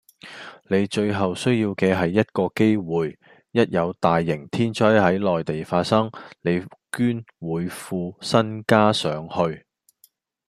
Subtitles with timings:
[0.67, 3.19] 你最後需要既係一個機會，
[3.51, 6.09] 一有大型天災係內地發生，
[6.41, 6.59] 你
[6.91, 9.63] 捐會副身家上去